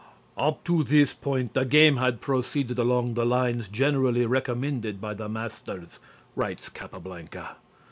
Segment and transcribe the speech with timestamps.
[0.35, 5.29] "Up to this point the game had proceeded along the lines generally recommended by the
[5.29, 5.99] masters,"
[6.35, 7.57] writes Capablanca.